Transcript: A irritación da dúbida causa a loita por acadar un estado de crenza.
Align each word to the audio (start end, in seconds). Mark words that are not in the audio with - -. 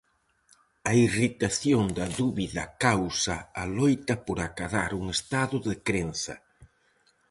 A 0.89 0.91
irritación 1.07 1.83
da 1.97 2.07
dúbida 2.19 2.63
causa 2.85 3.37
a 3.61 3.63
loita 3.77 4.15
por 4.25 4.37
acadar 4.47 4.91
un 4.99 5.03
estado 5.17 5.57
de 5.67 5.75
crenza. 5.87 6.35